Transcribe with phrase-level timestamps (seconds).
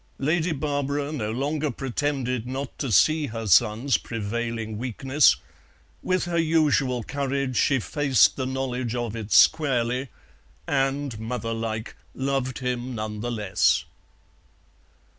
[0.17, 5.35] Lady Barbara no longer pretended not to see her son's prevailing weakness;
[6.01, 10.09] with her usual courage she faced the knowledge of it squarely,
[10.65, 13.85] and, mother like, loved him none the less.